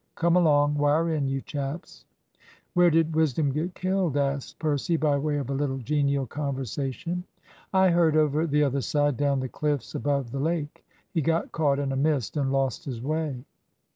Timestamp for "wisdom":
3.15-3.51